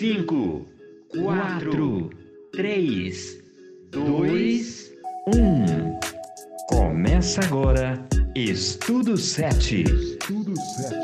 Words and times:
5, 0.00 0.66
4, 1.10 2.10
3, 2.52 3.42
2, 3.90 4.92
1. 5.26 6.00
Começa 6.70 7.42
agora 7.42 8.02
Estudo 8.34 9.18
7. 9.18 9.82
Estudo 9.82 10.56
7. 10.56 10.96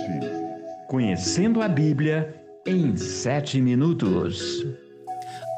Conhecendo 0.89 1.61
a 1.61 1.69
Bíblia 1.69 2.43
em 2.67 2.97
7 2.97 3.61
minutos. 3.61 4.65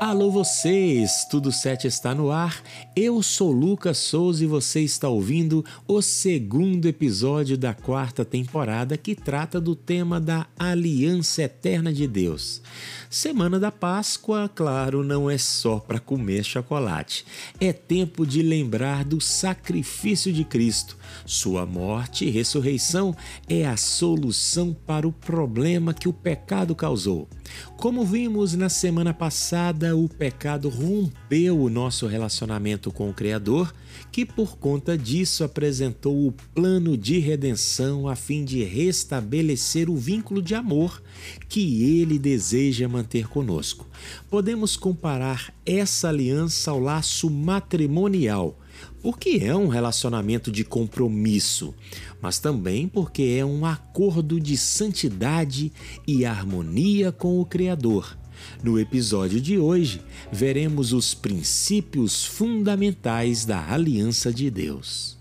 Alô 0.01 0.31
vocês, 0.31 1.27
Tudo 1.29 1.51
7 1.51 1.89
está 1.89 2.15
no 2.15 2.31
ar. 2.31 2.63
Eu 2.95 3.21
sou 3.21 3.51
Lucas 3.51 3.99
Souza 3.99 4.45
e 4.45 4.47
você 4.47 4.81
está 4.81 5.09
ouvindo 5.09 5.65
o 5.89 6.01
segundo 6.01 6.87
episódio 6.87 7.59
da 7.59 7.75
quarta 7.75 8.25
temporada 8.25 8.97
que 8.97 9.17
trata 9.17 9.61
do 9.61 9.75
tema 9.75 10.21
da 10.21 10.47
Aliança 10.57 11.43
Eterna 11.43 11.93
de 11.93 12.07
Deus. 12.07 12.63
Semana 13.11 13.59
da 13.59 13.73
Páscoa, 13.73 14.49
claro, 14.55 15.03
não 15.03 15.29
é 15.29 15.37
só 15.37 15.81
para 15.81 15.99
comer 15.99 16.45
chocolate. 16.45 17.25
É 17.61 17.73
tempo 17.73 18.25
de 18.25 18.41
lembrar 18.41 19.05
do 19.05 19.21
sacrifício 19.21 20.33
de 20.33 20.45
Cristo. 20.45 20.97
Sua 21.27 21.67
morte 21.67 22.25
e 22.25 22.31
ressurreição 22.31 23.17
é 23.49 23.67
a 23.67 23.77
solução 23.77 24.77
para 24.87 25.09
o 25.09 25.13
problema 25.13 25.93
que 25.93 26.09
o 26.09 26.13
pecado 26.13 26.73
causou. 26.75 27.29
Como 27.77 28.05
vimos 28.05 28.55
na 28.55 28.69
semana 28.69 29.15
passada, 29.15 29.88
o 29.95 30.09
pecado 30.09 30.69
rompeu 30.69 31.61
o 31.61 31.71
nosso 31.71 32.07
relacionamento 32.07 32.91
com 32.91 33.11
o 33.11 33.15
Criador, 33.15 33.73
que 34.11 34.25
por 34.25 34.57
conta 34.57 34.97
disso 34.97 35.45
apresentou 35.45 36.27
o 36.27 36.33
plano 36.55 36.97
de 36.97 37.19
redenção 37.19 38.09
a 38.09 38.17
fim 38.17 38.45
de 38.45 38.63
restabelecer 38.65 39.91
o 39.91 39.97
vínculo 39.97 40.41
de 40.41 40.55
amor 40.55 41.03
que 41.49 42.01
ele 42.01 42.19
deseja 42.19 42.89
manter 42.89 43.29
conosco. 43.29 43.87
Podemos 44.31 44.77
comparar 44.77 45.53
essa 45.65 46.09
aliança 46.09 46.71
ao 46.71 46.81
laço 46.81 47.31
matrimonial, 47.31 48.59
porque 49.03 49.41
é 49.43 49.55
um 49.55 49.69
relacionamento 49.69 50.51
de 50.51 50.65
compromisso, 50.65 51.75
mas 52.21 52.39
também 52.39 52.89
porque 52.89 53.37
é 53.39 53.45
um 53.45 53.65
acordo 53.65 54.41
de 54.41 54.57
santidade 54.57 55.73
e 56.07 56.25
harmonia 56.25 57.13
com 57.13 57.41
o 57.41 57.45
Criador. 57.45 58.17
No 58.63 58.79
episódio 58.79 59.41
de 59.41 59.59
hoje, 59.59 60.03
veremos 60.33 60.93
os 60.93 61.15
princípios 61.15 62.25
fundamentais 62.25 63.45
da 63.45 63.73
aliança 63.73 64.33
de 64.33 64.51
Deus. 64.51 65.19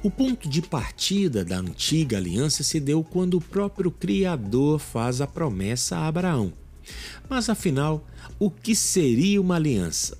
O 0.00 0.10
ponto 0.10 0.48
de 0.48 0.62
partida 0.62 1.44
da 1.44 1.58
antiga 1.58 2.16
aliança 2.16 2.62
se 2.62 2.80
deu 2.80 3.04
quando 3.04 3.34
o 3.34 3.40
próprio 3.40 3.90
Criador 3.90 4.78
faz 4.78 5.20
a 5.20 5.26
promessa 5.26 5.96
a 5.96 6.06
Abraão. 6.06 6.52
Mas 7.28 7.50
afinal, 7.50 8.06
o 8.38 8.50
que 8.50 8.74
seria 8.74 9.40
uma 9.40 9.56
aliança? 9.56 10.16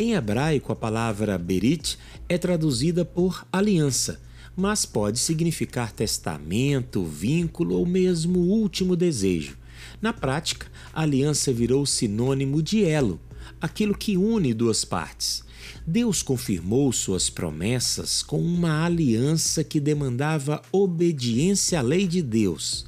Em 0.00 0.14
hebraico, 0.14 0.72
a 0.72 0.74
palavra 0.74 1.36
berit 1.36 1.98
é 2.26 2.38
traduzida 2.38 3.04
por 3.04 3.46
aliança, 3.52 4.18
mas 4.56 4.86
pode 4.86 5.18
significar 5.18 5.92
testamento, 5.92 7.04
vínculo 7.04 7.76
ou 7.76 7.84
mesmo 7.84 8.38
último 8.38 8.96
desejo. 8.96 9.58
Na 10.00 10.10
prática, 10.10 10.68
a 10.94 11.02
aliança 11.02 11.52
virou 11.52 11.84
sinônimo 11.84 12.62
de 12.62 12.82
elo, 12.82 13.20
aquilo 13.60 13.94
que 13.94 14.16
une 14.16 14.54
duas 14.54 14.86
partes. 14.86 15.44
Deus 15.86 16.22
confirmou 16.22 16.90
suas 16.94 17.28
promessas 17.28 18.22
com 18.22 18.40
uma 18.40 18.86
aliança 18.86 19.62
que 19.62 19.78
demandava 19.78 20.62
obediência 20.72 21.78
à 21.78 21.82
lei 21.82 22.06
de 22.06 22.22
Deus. 22.22 22.86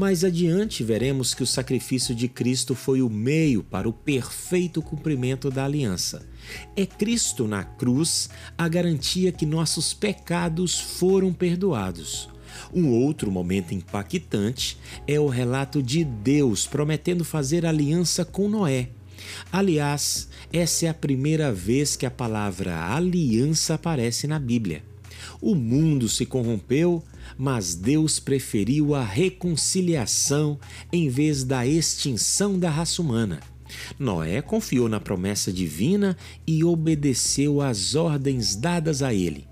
Mais 0.00 0.24
adiante 0.24 0.82
veremos 0.82 1.34
que 1.34 1.42
o 1.42 1.46
sacrifício 1.46 2.14
de 2.14 2.26
Cristo 2.26 2.74
foi 2.74 3.02
o 3.02 3.10
meio 3.10 3.62
para 3.62 3.86
o 3.86 3.92
perfeito 3.92 4.80
cumprimento 4.80 5.50
da 5.50 5.66
aliança. 5.66 6.26
É 6.74 6.86
Cristo 6.86 7.46
na 7.46 7.64
cruz 7.64 8.30
a 8.56 8.66
garantia 8.66 9.30
que 9.30 9.44
nossos 9.44 9.92
pecados 9.92 10.80
foram 10.80 11.34
perdoados. 11.34 12.30
Um 12.72 12.88
outro 12.88 13.30
momento 13.30 13.74
impactante 13.74 14.78
é 15.06 15.20
o 15.20 15.28
relato 15.28 15.82
de 15.82 16.02
Deus 16.02 16.66
prometendo 16.66 17.22
fazer 17.22 17.66
aliança 17.66 18.24
com 18.24 18.48
Noé. 18.48 18.88
Aliás, 19.52 20.30
essa 20.50 20.86
é 20.86 20.88
a 20.88 20.94
primeira 20.94 21.52
vez 21.52 21.94
que 21.94 22.06
a 22.06 22.10
palavra 22.10 22.86
aliança 22.90 23.74
aparece 23.74 24.26
na 24.26 24.38
Bíblia. 24.38 24.82
O 25.40 25.54
mundo 25.54 26.08
se 26.08 26.26
corrompeu, 26.26 27.02
mas 27.38 27.74
Deus 27.74 28.18
preferiu 28.18 28.94
a 28.94 29.02
reconciliação 29.02 30.58
em 30.92 31.08
vez 31.08 31.44
da 31.44 31.66
extinção 31.66 32.58
da 32.58 32.68
raça 32.68 33.00
humana. 33.00 33.40
Noé 33.98 34.42
confiou 34.42 34.88
na 34.88 35.00
promessa 35.00 35.52
divina 35.52 36.16
e 36.46 36.62
obedeceu 36.64 37.60
às 37.60 37.94
ordens 37.94 38.54
dadas 38.54 39.02
a 39.02 39.14
ele. 39.14 39.48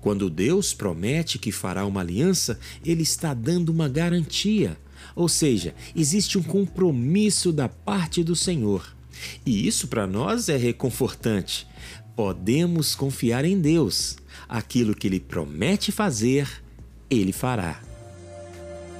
Quando 0.00 0.28
Deus 0.28 0.74
promete 0.74 1.38
que 1.38 1.52
fará 1.52 1.86
uma 1.86 2.00
aliança, 2.00 2.58
ele 2.84 3.02
está 3.02 3.32
dando 3.32 3.70
uma 3.70 3.88
garantia, 3.88 4.76
ou 5.14 5.28
seja, 5.28 5.74
existe 5.94 6.36
um 6.36 6.42
compromisso 6.42 7.52
da 7.52 7.68
parte 7.68 8.22
do 8.24 8.34
Senhor. 8.34 8.94
E 9.44 9.66
isso 9.66 9.88
para 9.88 10.06
nós 10.06 10.48
é 10.48 10.56
reconfortante. 10.56 11.66
Podemos 12.16 12.94
confiar 12.94 13.44
em 13.44 13.60
Deus. 13.60 14.16
Aquilo 14.50 14.96
que 14.96 15.06
Ele 15.06 15.20
promete 15.20 15.92
fazer, 15.92 16.48
Ele 17.08 17.32
fará. 17.32 17.80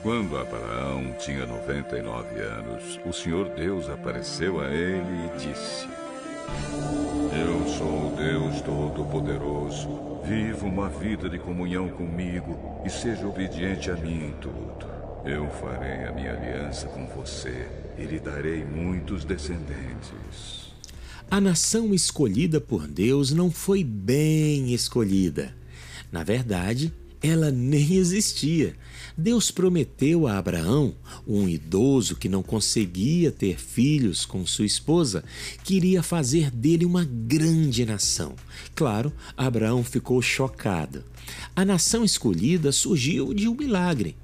Quando 0.00 0.38
Abraão 0.38 1.12
tinha 1.18 1.44
99 1.44 2.40
anos, 2.40 3.00
o 3.04 3.12
Senhor 3.12 3.48
Deus 3.48 3.90
apareceu 3.90 4.60
a 4.60 4.68
ele 4.68 5.26
e 5.26 5.38
disse: 5.38 5.88
Eu 7.36 7.68
sou 7.68 8.12
o 8.12 8.16
Deus 8.16 8.60
Todo-Poderoso. 8.60 10.20
Viva 10.24 10.66
uma 10.66 10.88
vida 10.88 11.28
de 11.28 11.38
comunhão 11.38 11.88
comigo 11.88 12.80
e 12.84 12.88
seja 12.88 13.26
obediente 13.26 13.90
a 13.90 13.96
mim 13.96 14.26
em 14.26 14.32
tudo. 14.40 14.86
Eu 15.24 15.50
farei 15.50 16.04
a 16.04 16.12
minha 16.12 16.32
aliança 16.32 16.86
com 16.86 17.06
você 17.08 17.66
e 17.98 18.04
lhe 18.04 18.20
darei 18.20 18.64
muitos 18.64 19.24
descendentes. 19.24 20.69
A 21.30 21.40
nação 21.40 21.94
escolhida 21.94 22.60
por 22.60 22.88
Deus 22.88 23.30
não 23.30 23.52
foi 23.52 23.84
bem 23.84 24.74
escolhida. 24.74 25.54
Na 26.10 26.24
verdade, 26.24 26.92
ela 27.22 27.52
nem 27.52 27.94
existia. 27.94 28.74
Deus 29.16 29.48
prometeu 29.48 30.26
a 30.26 30.38
Abraão, 30.38 30.92
um 31.24 31.48
idoso 31.48 32.16
que 32.16 32.28
não 32.28 32.42
conseguia 32.42 33.30
ter 33.30 33.60
filhos 33.60 34.26
com 34.26 34.44
sua 34.44 34.66
esposa, 34.66 35.22
que 35.62 35.76
iria 35.76 36.02
fazer 36.02 36.50
dele 36.50 36.84
uma 36.84 37.04
grande 37.04 37.86
nação. 37.86 38.34
Claro, 38.74 39.12
Abraão 39.36 39.84
ficou 39.84 40.20
chocado. 40.20 41.04
A 41.54 41.64
nação 41.64 42.04
escolhida 42.04 42.72
surgiu 42.72 43.32
de 43.32 43.46
um 43.46 43.54
milagre. 43.54 44.16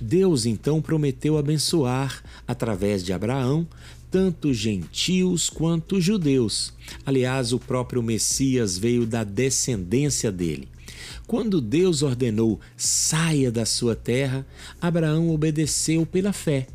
Deus 0.00 0.46
então 0.46 0.80
prometeu 0.80 1.36
abençoar, 1.38 2.22
através 2.46 3.04
de 3.04 3.12
Abraão, 3.12 3.66
tanto 4.10 4.52
gentios 4.52 5.50
quanto 5.50 6.00
judeus. 6.00 6.72
Aliás, 7.04 7.52
o 7.52 7.58
próprio 7.58 8.02
Messias 8.02 8.78
veio 8.78 9.06
da 9.06 9.24
descendência 9.24 10.32
dele. 10.32 10.68
Quando 11.26 11.60
Deus 11.60 12.02
ordenou 12.02 12.58
saia 12.76 13.52
da 13.52 13.66
sua 13.66 13.94
terra, 13.94 14.46
Abraão 14.80 15.30
obedeceu 15.30 16.06
pela 16.06 16.32
fé, 16.32 16.66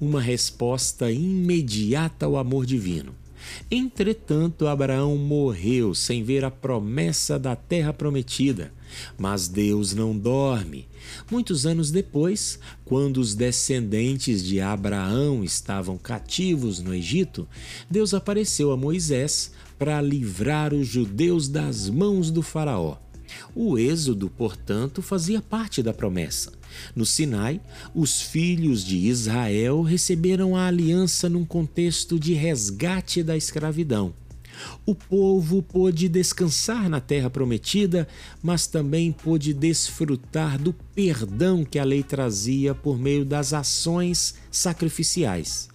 uma 0.00 0.20
resposta 0.20 1.10
imediata 1.10 2.26
ao 2.26 2.36
amor 2.36 2.66
divino. 2.66 3.14
Entretanto, 3.70 4.66
Abraão 4.66 5.16
morreu 5.16 5.94
sem 5.94 6.22
ver 6.22 6.44
a 6.44 6.50
promessa 6.50 7.38
da 7.38 7.56
terra 7.56 7.92
prometida. 7.92 8.72
Mas 9.18 9.48
Deus 9.48 9.94
não 9.94 10.16
dorme. 10.16 10.86
Muitos 11.30 11.66
anos 11.66 11.90
depois, 11.90 12.58
quando 12.84 13.18
os 13.18 13.34
descendentes 13.34 14.44
de 14.44 14.60
Abraão 14.60 15.42
estavam 15.42 15.96
cativos 15.96 16.80
no 16.80 16.94
Egito, 16.94 17.48
Deus 17.90 18.14
apareceu 18.14 18.70
a 18.70 18.76
Moisés 18.76 19.52
para 19.78 20.00
livrar 20.00 20.72
os 20.72 20.86
judeus 20.86 21.48
das 21.48 21.88
mãos 21.88 22.30
do 22.30 22.42
Faraó. 22.42 22.96
O 23.54 23.78
êxodo, 23.78 24.30
portanto, 24.30 25.02
fazia 25.02 25.40
parte 25.42 25.82
da 25.82 25.92
promessa. 25.92 26.52
No 26.94 27.04
Sinai, 27.04 27.60
os 27.94 28.22
filhos 28.22 28.84
de 28.84 28.96
Israel 28.96 29.82
receberam 29.82 30.56
a 30.56 30.66
aliança 30.66 31.28
num 31.28 31.44
contexto 31.44 32.18
de 32.18 32.32
resgate 32.32 33.22
da 33.22 33.36
escravidão. 33.36 34.14
O 34.84 34.94
povo 34.94 35.62
pôde 35.62 36.08
descansar 36.08 36.88
na 36.88 37.00
terra 37.00 37.30
prometida, 37.30 38.06
mas 38.42 38.66
também 38.66 39.12
pôde 39.12 39.52
desfrutar 39.52 40.58
do 40.58 40.72
perdão 40.94 41.64
que 41.64 41.78
a 41.78 41.84
lei 41.84 42.02
trazia 42.02 42.74
por 42.74 42.98
meio 42.98 43.24
das 43.24 43.52
ações 43.52 44.34
sacrificiais. 44.50 45.68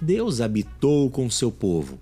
Deus 0.00 0.40
habitou 0.40 1.10
com 1.10 1.28
seu 1.30 1.50
povo. 1.50 1.98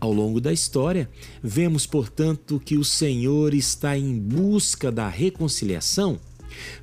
Ao 0.00 0.12
longo 0.12 0.40
da 0.40 0.52
história, 0.52 1.10
vemos, 1.42 1.86
portanto, 1.86 2.60
que 2.64 2.76
o 2.76 2.84
Senhor 2.84 3.54
está 3.54 3.96
em 3.96 4.18
busca 4.18 4.90
da 4.90 5.08
reconciliação. 5.08 6.18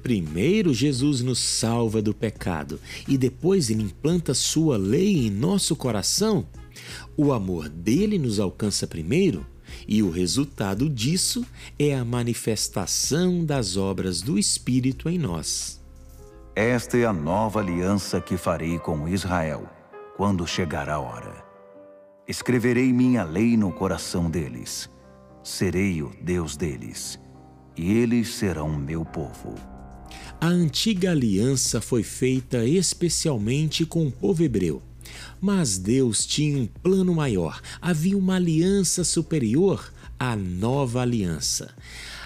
Primeiro, 0.01 0.73
Jesus 0.73 1.21
nos 1.21 1.39
salva 1.39 2.01
do 2.01 2.13
pecado 2.13 2.79
e 3.07 3.17
depois 3.17 3.69
ele 3.69 3.83
implanta 3.83 4.33
sua 4.33 4.77
lei 4.77 5.27
em 5.27 5.29
nosso 5.29 5.75
coração. 5.75 6.45
O 7.17 7.31
amor 7.31 7.69
dele 7.69 8.17
nos 8.19 8.39
alcança 8.39 8.85
primeiro 8.85 9.45
e 9.87 10.01
o 10.03 10.09
resultado 10.09 10.89
disso 10.89 11.45
é 11.77 11.95
a 11.95 12.05
manifestação 12.05 13.43
das 13.43 13.77
obras 13.77 14.21
do 14.21 14.37
Espírito 14.37 15.09
em 15.09 15.17
nós. 15.17 15.81
Esta 16.55 16.97
é 16.97 17.05
a 17.05 17.13
nova 17.13 17.59
aliança 17.59 18.21
que 18.21 18.37
farei 18.37 18.79
com 18.79 19.07
Israel, 19.09 19.69
quando 20.15 20.47
chegar 20.47 20.89
a 20.89 20.99
hora. 20.99 21.44
Escreverei 22.27 22.91
minha 22.91 23.23
lei 23.23 23.55
no 23.55 23.71
coração 23.71 24.31
deles. 24.31 24.89
Serei 25.43 26.01
o 26.01 26.11
Deus 26.19 26.57
deles, 26.57 27.19
e 27.77 27.93
eles 27.93 28.29
serão 28.29 28.75
meu 28.75 29.05
povo. 29.05 29.53
A 30.41 30.47
antiga 30.47 31.11
aliança 31.11 31.79
foi 31.79 32.01
feita 32.01 32.65
especialmente 32.65 33.85
com 33.85 34.07
o 34.07 34.11
povo 34.11 34.41
hebreu. 34.41 34.81
Mas 35.39 35.77
Deus 35.77 36.25
tinha 36.25 36.57
um 36.57 36.65
plano 36.65 37.13
maior, 37.13 37.61
havia 37.79 38.17
uma 38.17 38.37
aliança 38.37 39.03
superior 39.03 39.93
à 40.19 40.35
nova 40.35 41.01
aliança. 41.01 41.75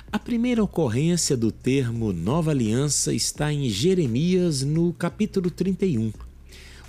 A 0.09 0.17
primeira 0.17 0.63
ocorrência 0.63 1.35
do 1.35 1.51
termo 1.51 2.13
nova 2.13 2.51
aliança 2.51 3.13
está 3.13 3.51
em 3.51 3.69
Jeremias, 3.69 4.63
no 4.63 4.93
capítulo 4.93 5.51
31. 5.51 6.13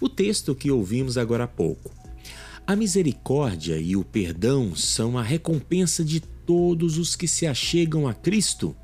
O 0.00 0.08
texto 0.08 0.54
que 0.54 0.70
ouvimos 0.70 1.18
agora 1.18 1.42
há 1.42 1.48
pouco. 1.48 1.90
A 2.70 2.76
misericórdia 2.76 3.78
e 3.78 3.96
o 3.96 4.04
perdão 4.04 4.76
são 4.76 5.18
a 5.18 5.24
recompensa 5.24 6.04
de 6.04 6.20
todos 6.20 6.98
os 6.98 7.16
que 7.16 7.26
se 7.26 7.44
achegam 7.44 8.06
a 8.06 8.14
Cristo. 8.14 8.76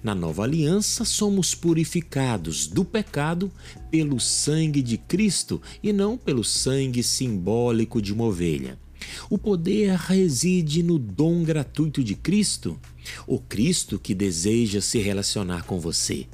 Na 0.00 0.14
nova 0.14 0.44
aliança, 0.44 1.04
somos 1.04 1.52
purificados 1.52 2.68
do 2.68 2.84
pecado 2.84 3.50
pelo 3.90 4.20
sangue 4.20 4.80
de 4.80 4.96
Cristo 4.96 5.60
e 5.82 5.92
não 5.92 6.16
pelo 6.16 6.44
sangue 6.44 7.02
simbólico 7.02 8.00
de 8.00 8.12
uma 8.12 8.26
ovelha. 8.26 8.78
O 9.28 9.36
poder 9.36 9.96
reside 9.96 10.80
no 10.84 10.96
dom 10.96 11.42
gratuito 11.42 12.04
de 12.04 12.14
Cristo, 12.14 12.78
o 13.26 13.40
Cristo 13.40 13.98
que 13.98 14.14
deseja 14.14 14.80
se 14.80 15.00
relacionar 15.00 15.64
com 15.64 15.80
você. 15.80 16.28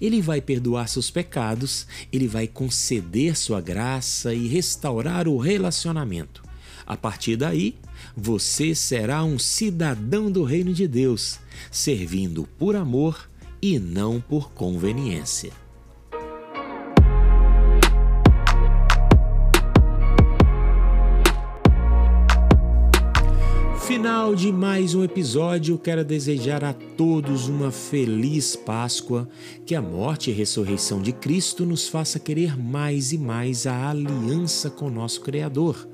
Ele 0.00 0.20
vai 0.20 0.40
perdoar 0.40 0.88
seus 0.88 1.10
pecados, 1.10 1.86
ele 2.12 2.26
vai 2.26 2.46
conceder 2.46 3.36
sua 3.36 3.60
graça 3.60 4.34
e 4.34 4.48
restaurar 4.48 5.28
o 5.28 5.38
relacionamento. 5.38 6.42
A 6.86 6.96
partir 6.96 7.36
daí, 7.36 7.76
você 8.16 8.74
será 8.74 9.22
um 9.22 9.38
cidadão 9.38 10.30
do 10.30 10.42
reino 10.42 10.72
de 10.72 10.88
Deus, 10.88 11.38
servindo 11.70 12.48
por 12.58 12.74
amor 12.74 13.30
e 13.62 13.78
não 13.78 14.20
por 14.20 14.50
conveniência. 14.52 15.52
Final 24.00 24.34
de 24.34 24.50
mais 24.50 24.94
um 24.94 25.04
episódio, 25.04 25.76
quero 25.76 26.02
desejar 26.02 26.64
a 26.64 26.72
todos 26.72 27.48
uma 27.48 27.70
feliz 27.70 28.56
Páscoa, 28.56 29.28
que 29.66 29.74
a 29.74 29.82
morte 29.82 30.30
e 30.30 30.32
ressurreição 30.32 31.02
de 31.02 31.12
Cristo 31.12 31.66
nos 31.66 31.86
faça 31.86 32.18
querer 32.18 32.58
mais 32.58 33.12
e 33.12 33.18
mais 33.18 33.66
a 33.66 33.90
aliança 33.90 34.70
com 34.70 34.88
nosso 34.88 35.20
Criador. 35.20 35.86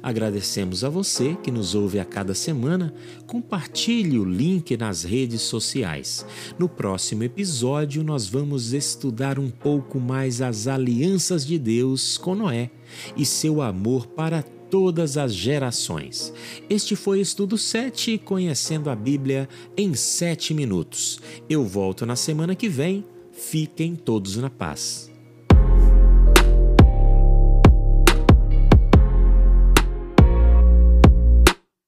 Agradecemos 0.00 0.84
a 0.84 0.88
você 0.88 1.36
que 1.42 1.50
nos 1.50 1.74
ouve 1.74 1.98
a 1.98 2.04
cada 2.04 2.32
semana. 2.32 2.94
Compartilhe 3.26 4.20
o 4.20 4.24
link 4.24 4.76
nas 4.76 5.02
redes 5.02 5.42
sociais. 5.42 6.24
No 6.60 6.68
próximo 6.68 7.24
episódio, 7.24 8.04
nós 8.04 8.28
vamos 8.28 8.72
estudar 8.72 9.36
um 9.36 9.50
pouco 9.50 9.98
mais 9.98 10.40
as 10.40 10.68
alianças 10.68 11.44
de 11.44 11.58
Deus 11.58 12.16
com 12.16 12.36
Noé 12.36 12.70
e 13.16 13.26
seu 13.26 13.60
amor 13.60 14.06
para 14.06 14.42
todos 14.42 14.57
todas 14.70 15.16
as 15.16 15.34
gerações. 15.34 16.32
Este 16.68 16.94
foi 16.94 17.20
Estudo 17.20 17.56
7, 17.56 18.18
conhecendo 18.18 18.90
a 18.90 18.96
Bíblia 18.96 19.48
em 19.76 19.94
7 19.94 20.54
minutos. 20.54 21.20
Eu 21.48 21.64
volto 21.64 22.04
na 22.06 22.16
semana 22.16 22.54
que 22.54 22.68
vem. 22.68 23.04
Fiquem 23.32 23.94
todos 23.94 24.36
na 24.36 24.50
paz. 24.50 25.07